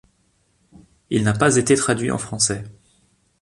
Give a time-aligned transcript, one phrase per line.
[1.11, 2.63] Il n'a pas été traduit en français.